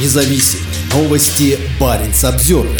[0.00, 0.60] независим.
[0.92, 2.78] Новости Баренц Обзервер.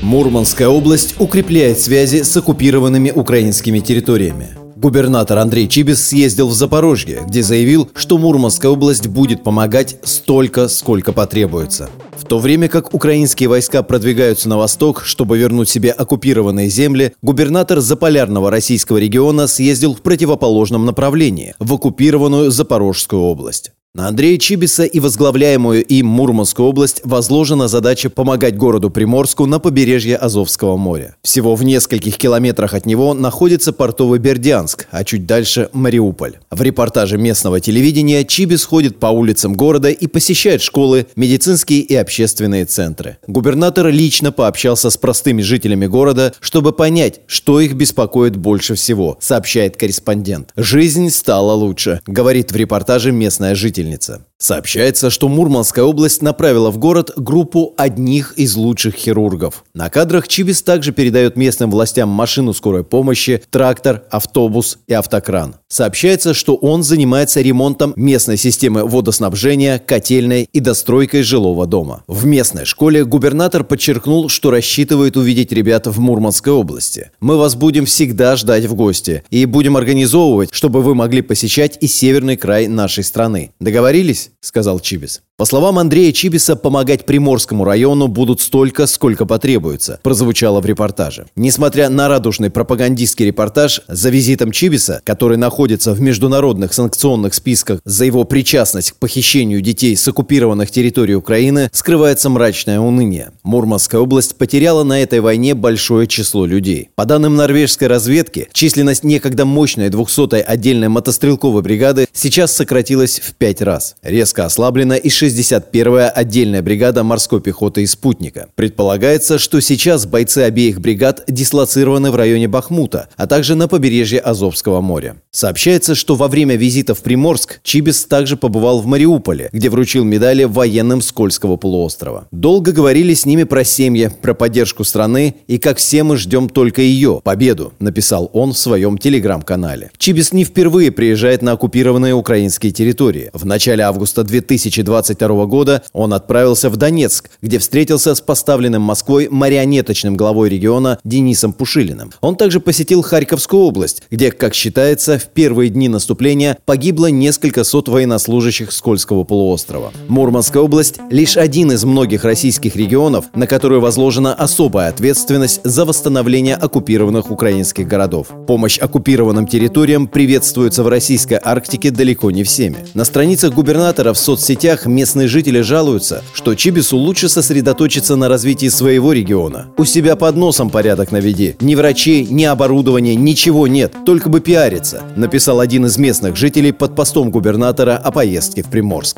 [0.00, 4.56] Мурманская область укрепляет связи с оккупированными украинскими территориями.
[4.76, 11.12] Губернатор Андрей Чибис съездил в Запорожье, где заявил, что Мурманская область будет помогать столько, сколько
[11.12, 11.90] потребуется.
[12.16, 17.80] В то время как украинские войска продвигаются на восток, чтобы вернуть себе оккупированные земли, губернатор
[17.80, 23.72] заполярного российского региона съездил в противоположном направлении, в оккупированную Запорожскую область.
[23.92, 30.16] На Андрея Чибиса и возглавляемую им Мурманскую область возложена задача помогать городу Приморску на побережье
[30.16, 31.16] Азовского моря.
[31.22, 36.38] Всего в нескольких километрах от него находится портовый Бердянск, а чуть дальше– Мариуполь.
[36.52, 42.66] В репортаже местного телевидения Чибис ходит по улицам города и посещает школы, медицинские и общественные
[42.66, 43.18] центры.
[43.26, 49.76] Губернатор лично пообщался с простыми жителями города, чтобы понять, что их беспокоит больше всего, сообщает
[49.76, 50.50] корреспондент.
[50.54, 54.26] «Жизнь стала лучше»,– говорит в репортаже местная жительница жительница.
[54.42, 59.64] Сообщается, что Мурманская область направила в город группу одних из лучших хирургов.
[59.74, 65.56] На кадрах Чибис также передает местным властям машину скорой помощи, трактор, автобус и автокран.
[65.68, 72.02] Сообщается, что он занимается ремонтом местной системы водоснабжения, котельной и достройкой жилого дома.
[72.06, 77.10] В местной школе губернатор подчеркнул, что рассчитывает увидеть ребят в Мурманской области.
[77.20, 81.86] «Мы вас будем всегда ждать в гости и будем организовывать, чтобы вы могли посещать и
[81.86, 83.50] северный край нашей страны.
[83.60, 85.22] Договорились?»– сказал Чибис.
[85.40, 91.28] По словам Андрея Чибиса, помогать Приморскому району будут столько, сколько потребуется, прозвучало в репортаже.
[91.34, 98.04] Несмотря на радужный пропагандистский репортаж, за визитом Чибиса, который находится в международных санкционных списках за
[98.04, 103.30] его причастность к похищению детей с оккупированных территорий Украины, скрывается мрачное уныние.
[103.42, 106.90] Мурманская область потеряла на этой войне большое число людей.
[106.96, 113.62] По данным норвежской разведки, численность некогда мощной 200-й отдельной мотострелковой бригады сейчас сократилась в пять
[113.62, 113.96] раз.
[114.02, 118.48] Резко ослаблена и 60 61-я отдельная бригада морской пехоты и спутника.
[118.54, 124.80] Предполагается, что сейчас бойцы обеих бригад дислоцированы в районе Бахмута, а также на побережье Азовского
[124.80, 125.16] моря.
[125.30, 130.44] Сообщается, что во время визита в Приморск Чибис также побывал в Мариуполе, где вручил медали
[130.44, 132.26] военным Скользкого полуострова.
[132.30, 136.82] Долго говорили с ними про семьи, про поддержку страны и как все мы ждем только
[136.82, 139.90] ее, победу, написал он в своем телеграм-канале.
[139.98, 143.30] Чибис не впервые приезжает на оккупированные украинские территории.
[143.32, 149.28] В начале августа 2020 1992 года он отправился в Донецк, где встретился с поставленным Москвой
[149.30, 152.12] марионеточным главой региона Денисом Пушилиным.
[152.20, 157.88] Он также посетил Харьковскую область, где, как считается, в первые дни наступления погибло несколько сот
[157.88, 159.92] военнослужащих Скользкого полуострова.
[160.08, 166.54] Мурманская область– лишь один из многих российских регионов, на который возложена особая ответственность за восстановление
[166.54, 168.28] оккупированных украинских городов.
[168.46, 172.78] Помощь оккупированным территориям приветствуется в российской Арктике далеко не всеми.
[172.94, 179.14] На страницах губернатора в соцсетях местные жители жалуются, что Чибису лучше сосредоточиться на развитии своего
[179.14, 179.68] региона.
[179.78, 181.56] У себя под носом порядок наведи.
[181.60, 186.94] Ни врачей, ни оборудования, ничего нет, только бы пиариться, написал один из местных жителей под
[186.94, 189.16] постом губернатора о поездке в Приморск.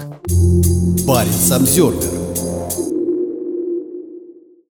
[1.05, 2.22] Парень Самсервер